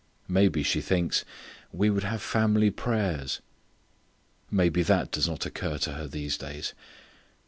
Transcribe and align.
Maybe 0.27 0.63
she 0.63 0.81
thinks: 0.81 1.23
"We 1.71 1.91
would 1.91 2.03
have 2.05 2.23
family 2.23 2.71
prayers." 2.71 3.39
Maybe 4.49 4.81
that 4.81 5.11
does 5.11 5.29
not 5.29 5.45
occur 5.45 5.77
to 5.77 5.91
her 5.93 6.07
these 6.07 6.39
days. 6.39 6.73